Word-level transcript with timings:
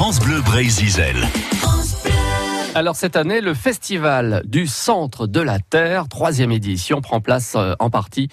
France 0.00 0.18
Bleu 0.18 0.40
Brésil. 0.40 1.28
Alors 2.76 2.94
cette 2.94 3.16
année, 3.16 3.40
le 3.40 3.52
festival 3.52 4.42
du 4.46 4.68
centre 4.68 5.26
de 5.26 5.40
la 5.40 5.58
Terre, 5.58 6.06
troisième 6.06 6.52
édition, 6.52 7.00
prend 7.00 7.20
place 7.20 7.54
euh, 7.56 7.74
en 7.80 7.90
partie 7.90 8.28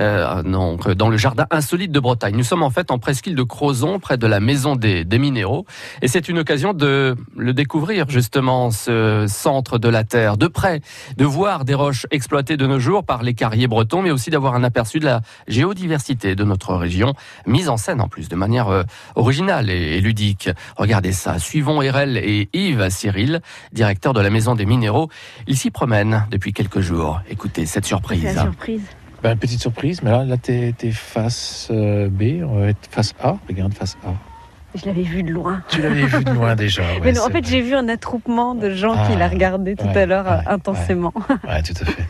euh, 0.00 0.42
dans 0.42 1.08
le 1.08 1.16
jardin 1.16 1.46
insolite 1.52 1.92
de 1.92 2.00
Bretagne. 2.00 2.36
Nous 2.36 2.42
sommes 2.42 2.64
en 2.64 2.70
fait 2.70 2.90
en 2.90 2.98
presqu'île 2.98 3.36
de 3.36 3.44
Crozon, 3.44 4.00
près 4.00 4.18
de 4.18 4.26
la 4.26 4.40
maison 4.40 4.74
des, 4.74 5.04
des 5.04 5.18
minéraux, 5.20 5.66
et 6.02 6.08
c'est 6.08 6.28
une 6.28 6.40
occasion 6.40 6.74
de 6.74 7.14
le 7.36 7.54
découvrir 7.54 8.10
justement, 8.10 8.72
ce 8.72 9.26
centre 9.28 9.78
de 9.78 9.88
la 9.88 10.02
Terre, 10.02 10.36
de 10.36 10.48
près, 10.48 10.80
de 11.16 11.24
voir 11.24 11.64
des 11.64 11.74
roches 11.74 12.06
exploitées 12.10 12.56
de 12.56 12.66
nos 12.66 12.80
jours 12.80 13.04
par 13.04 13.22
les 13.22 13.34
carriers 13.34 13.68
bretons, 13.68 14.02
mais 14.02 14.10
aussi 14.10 14.30
d'avoir 14.30 14.56
un 14.56 14.64
aperçu 14.64 14.98
de 14.98 15.04
la 15.04 15.20
géodiversité 15.46 16.34
de 16.34 16.42
notre 16.42 16.74
région, 16.74 17.14
mise 17.46 17.68
en 17.68 17.76
scène 17.76 18.00
en 18.00 18.08
plus 18.08 18.28
de 18.28 18.36
manière 18.36 18.68
euh, 18.68 18.82
originale 19.14 19.70
et, 19.70 19.96
et 19.96 20.00
ludique. 20.00 20.50
Regardez 20.76 21.12
ça, 21.12 21.38
suivons 21.38 21.82
Erel 21.82 22.16
et 22.16 22.48
Yves 22.52 22.90
Cyril 22.90 23.40
directeur 23.76 24.14
de 24.14 24.20
la 24.20 24.30
Maison 24.30 24.54
des 24.56 24.66
Minéraux. 24.66 25.08
Il 25.46 25.56
s'y 25.56 25.70
promène 25.70 26.26
depuis 26.30 26.52
quelques 26.52 26.80
jours. 26.80 27.20
Écoutez 27.30 27.66
cette 27.66 27.84
surprise. 27.84 28.24
La 28.24 28.42
surprise. 28.42 28.82
Ben, 29.22 29.36
petite 29.36 29.60
surprise, 29.60 30.02
mais 30.02 30.10
là, 30.10 30.24
là 30.24 30.36
t'es 30.36 30.74
es 30.82 30.90
face 30.90 31.68
euh, 31.70 32.08
B, 32.08 32.42
on 32.42 32.60
va 32.60 32.68
être 32.68 32.88
face 32.90 33.14
A. 33.22 33.36
Regarde, 33.48 33.74
face 33.74 33.96
A. 34.06 34.14
Je 34.74 34.84
l'avais 34.86 35.02
vu 35.02 35.22
de 35.22 35.30
loin. 35.30 35.62
Tu 35.68 35.80
l'avais 35.80 36.04
vu 36.06 36.24
de 36.24 36.30
loin 36.30 36.54
déjà. 36.54 36.82
Ouais, 36.86 37.00
Mais 37.02 37.12
non, 37.12 37.22
en 37.22 37.30
fait, 37.30 37.46
j'ai 37.46 37.62
vu 37.62 37.74
un 37.74 37.88
attroupement 37.88 38.54
de 38.54 38.70
gens 38.70 38.92
qui 39.06 39.12
Ah, 39.14 39.18
la 39.18 39.28
regardaient 39.28 39.74
tout 39.74 39.86
ouais, 39.86 39.96
à 40.02 40.06
l'heure 40.06 40.30
euh, 40.30 40.36
ouais, 40.38 40.48
intensément. 40.48 41.12
Ouais, 41.48 41.62
tout 41.62 41.74
à 41.80 41.84
fait. 41.84 42.06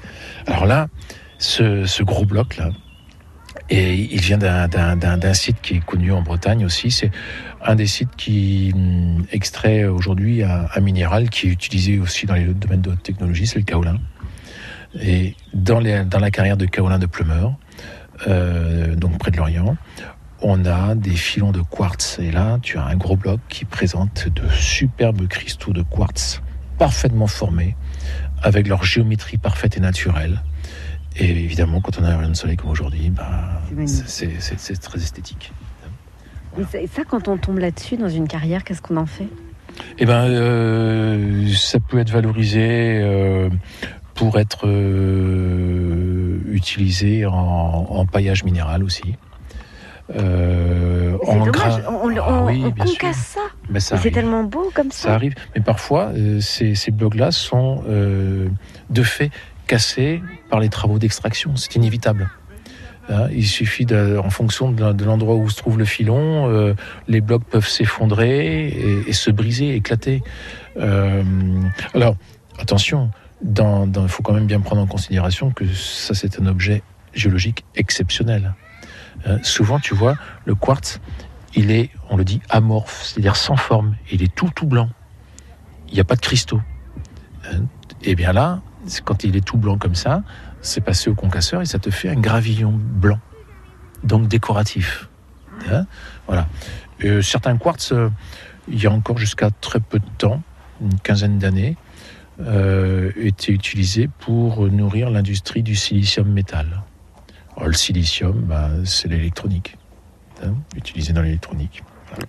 Alors 0.46 0.66
là, 0.66 0.88
ce, 1.38 1.84
ce 1.84 2.02
gros 2.02 2.24
bloc 2.24 2.56
là, 2.56 2.70
et 3.68 3.94
il 3.94 4.20
vient 4.20 4.38
d'un- 4.38 5.34
site 5.34 5.60
qui 5.60 5.74
est 5.74 5.84
connu 5.84 6.12
en 6.12 6.22
Bretagne 6.22 6.64
aussi. 6.64 6.90
C'est 6.90 7.10
un 7.62 7.74
des 7.74 7.86
sites 7.86 8.14
qui 8.16 8.72
hum, 8.74 9.24
extrait 9.32 9.84
aujourd'hui 9.84 10.42
un, 10.42 10.80
minéral 10.80 11.30
qui 11.30 11.48
est 11.48 11.50
utilisé 11.50 11.98
aussi 11.98 12.26
dans 12.26 12.34
les 12.34 12.44
domaines 12.44 12.82
de 12.82 12.94
technologie, 12.94 13.46
c'est 13.46 13.58
le 13.58 13.64
kaolin. 13.64 13.98
Et 15.00 15.34
dans, 15.52 15.80
les, 15.80 16.04
dans 16.04 16.20
la 16.20 16.30
carrière 16.30 16.56
de 16.56 16.66
kaolin 16.66 16.98
de 16.98 17.06
Plumeur, 17.06 17.54
euh, 18.28 18.94
donc 18.94 19.18
près 19.18 19.30
de 19.30 19.36
Lorient, 19.36 19.76
on 20.40 20.64
a 20.64 20.94
des 20.94 21.16
filons 21.16 21.52
de 21.52 21.60
quartz. 21.60 22.18
Et 22.20 22.30
là, 22.30 22.58
tu 22.62 22.78
as 22.78 22.84
un 22.84 22.96
gros 22.96 23.16
bloc 23.16 23.40
qui 23.48 23.64
présente 23.64 24.28
de 24.28 24.48
superbes 24.48 25.26
cristaux 25.26 25.72
de 25.72 25.82
quartz 25.82 26.40
parfaitement 26.78 27.26
formés, 27.26 27.74
avec 28.42 28.68
leur 28.68 28.84
géométrie 28.84 29.38
parfaite 29.38 29.76
et 29.76 29.80
naturelle. 29.80 30.42
Et 31.18 31.30
évidemment, 31.30 31.80
quand 31.80 31.98
on 32.00 32.04
a 32.04 32.08
un 32.10 32.16
rayon 32.18 32.30
de 32.30 32.36
soleil 32.36 32.56
comme 32.56 32.70
aujourd'hui, 32.70 33.10
bah, 33.10 33.60
C'est 33.86 34.80
très 34.80 34.98
esthétique. 34.98 35.52
Et 36.58 36.64
ça, 36.64 36.80
et 36.80 36.86
ça, 36.86 37.02
quand 37.04 37.28
on 37.28 37.36
tombe 37.36 37.58
là-dessus 37.58 37.96
dans 37.96 38.08
une 38.08 38.26
carrière, 38.28 38.64
qu'est-ce 38.64 38.80
qu'on 38.82 38.96
en 38.96 39.06
fait? 39.06 39.28
Eh 39.98 40.06
ben, 40.06 40.24
euh, 40.26 41.52
ça 41.54 41.78
peut 41.80 41.98
être 41.98 42.10
valorisé 42.10 43.00
euh, 43.02 43.50
pour 44.14 44.38
être 44.38 44.66
euh, 44.66 46.38
utilisé 46.50 47.26
en, 47.26 47.32
en 47.34 48.06
paillage 48.06 48.44
minéral 48.44 48.82
aussi. 48.84 49.16
Euh, 50.14 51.16
en 51.26 51.44
dommage, 51.46 51.82
on, 51.88 52.08
on- 52.08 52.16
Ah 52.20 52.44
oui, 52.46 52.62
on 52.64 52.70
concasse 52.70 53.34
ça. 53.34 53.40
Et 53.74 53.80
C'est 53.80 54.10
tellement 54.12 54.44
beau 54.44 54.70
comme 54.72 54.90
Ça 54.92 55.08
ça. 55.08 55.14
arrive, 55.14 55.34
mais 55.54 55.60
parfois 55.60 56.12
euh, 56.14 56.40
ces, 56.40 56.74
ces 56.76 56.92
blocs-là 56.92 57.32
sont 57.32 57.82
euh, 57.88 58.48
de 58.88 59.02
fait 59.02 59.30
cassés 59.66 60.22
par 60.50 60.60
les 60.60 60.68
travaux 60.68 60.98
d'extraction. 60.98 61.56
C'est 61.56 61.74
inévitable. 61.76 62.30
Il 63.30 63.46
suffit, 63.46 63.86
en 63.92 64.30
fonction 64.30 64.72
de, 64.72 65.04
l'endroit 65.04 65.36
où 65.36 65.48
se 65.48 65.56
trouve 65.56 65.78
le 65.78 65.84
filon, 65.84 66.50
euh, 66.50 66.74
les 67.06 67.20
blocs 67.20 67.44
peuvent 67.44 67.68
s'effondrer 67.68 68.66
et, 69.06 69.12
se 69.12 69.30
briser, 69.30 69.76
éclater. 69.76 70.22
Euh, 70.76 71.22
alors, 71.94 72.16
attention, 72.58 73.10
il 73.44 74.08
faut 74.08 74.22
quand 74.22 74.32
même 74.32 74.46
bien 74.46 74.60
prendre 74.60 74.82
en 74.82 74.86
considération 74.86 75.52
que 75.52 75.64
ça, 75.72 76.14
c'est 76.14 76.40
un 76.40 76.46
objet 76.46 76.82
géologique 77.14 77.64
exceptionnel. 77.76 78.54
Hein, 79.24 79.38
souvent, 79.42 79.78
tu 79.78 79.94
vois, 79.94 80.16
le 80.44 80.54
quartz, 80.54 81.00
il 81.54 81.70
est, 81.70 81.90
on 82.10 82.16
le 82.16 82.24
dit, 82.24 82.40
amorphe, 82.48 83.02
c'est-à-dire 83.04 83.36
sans 83.36 83.56
forme. 83.56 83.94
Il 84.10 84.22
est 84.22 84.34
tout, 84.34 84.50
tout 84.54 84.66
blanc. 84.66 84.90
Il 85.88 85.94
n'y 85.94 86.00
a 86.00 86.04
pas 86.04 86.16
de 86.16 86.20
cristaux. 86.20 86.60
Et 88.02 88.14
bien 88.14 88.32
là, 88.32 88.60
quand 89.04 89.24
il 89.24 89.36
est 89.36 89.44
tout 89.44 89.56
blanc 89.56 89.78
comme 89.78 89.94
ça, 89.94 90.22
c'est 90.60 90.80
passé 90.80 91.10
au 91.10 91.14
concasseur 91.14 91.62
et 91.62 91.66
ça 91.66 91.78
te 91.78 91.90
fait 91.90 92.08
un 92.08 92.20
gravillon 92.20 92.72
blanc, 92.72 93.18
donc 94.04 94.28
décoratif. 94.28 95.08
Hein, 95.70 95.86
voilà. 96.26 96.48
Euh, 97.04 97.22
certains 97.22 97.56
quartz, 97.56 97.92
euh, 97.92 98.10
il 98.68 98.82
y 98.82 98.86
a 98.86 98.90
encore 98.90 99.18
jusqu'à 99.18 99.50
très 99.50 99.80
peu 99.80 99.98
de 99.98 100.08
temps, 100.18 100.42
une 100.80 100.98
quinzaine 100.98 101.38
d'années, 101.38 101.76
euh, 102.40 103.12
étaient 103.16 103.52
utilisés 103.52 104.08
pour 104.18 104.66
nourrir 104.66 105.10
l'industrie 105.10 105.62
du 105.62 105.74
silicium 105.74 106.28
métal. 106.28 106.82
Le 107.64 107.72
silicium, 107.72 108.42
bah, 108.42 108.70
c'est 108.84 109.08
l'électronique, 109.08 109.78
hein, 110.42 110.54
utilisé 110.76 111.12
dans 111.12 111.22
l'électronique. 111.22 111.82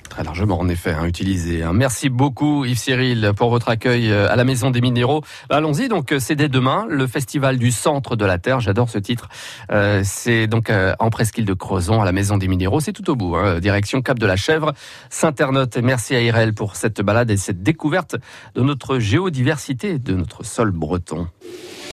Très 0.09 0.23
largement, 0.23 0.59
en 0.59 0.67
effet, 0.69 0.91
hein, 0.91 1.05
utilisé. 1.05 1.63
hein. 1.63 1.73
Merci 1.73 2.09
beaucoup, 2.09 2.65
Yves 2.65 2.77
Cyril, 2.77 3.31
pour 3.35 3.49
votre 3.49 3.69
accueil 3.69 4.11
euh, 4.11 4.31
à 4.31 4.35
la 4.35 4.43
Maison 4.43 4.71
des 4.71 4.81
Minéraux. 4.81 5.21
Bah, 5.49 5.57
Allons-y, 5.57 5.87
donc 5.87 6.13
c'est 6.19 6.35
dès 6.35 6.49
demain, 6.49 6.85
le 6.89 7.07
Festival 7.07 7.57
du 7.57 7.71
Centre 7.71 8.15
de 8.15 8.25
la 8.25 8.37
Terre. 8.37 8.59
J'adore 8.59 8.89
ce 8.89 8.97
titre. 8.97 9.29
Euh, 9.71 10.01
c'est 10.03 10.47
donc 10.47 10.69
euh, 10.69 10.93
en 10.99 11.09
presqu'île 11.09 11.45
de 11.45 11.53
Crozon, 11.53 12.01
à 12.01 12.05
la 12.05 12.11
Maison 12.11 12.37
des 12.37 12.47
Minéraux. 12.47 12.79
C'est 12.79 12.93
tout 12.93 13.09
au 13.09 13.15
bout, 13.15 13.35
hein, 13.35 13.59
direction 13.59 14.01
Cap 14.01 14.19
de 14.19 14.25
la 14.25 14.35
Chèvre, 14.35 14.73
Saint-Ternote. 15.09 15.77
Et 15.77 15.81
merci 15.81 16.15
à 16.15 16.21
Irel 16.21 16.53
pour 16.53 16.75
cette 16.75 17.01
balade 17.01 17.31
et 17.31 17.37
cette 17.37 17.61
découverte 17.63 18.15
de 18.55 18.61
notre 18.61 18.99
géodiversité, 18.99 19.99
de 19.99 20.15
notre 20.15 20.43
sol 20.43 20.71
breton. 20.71 21.27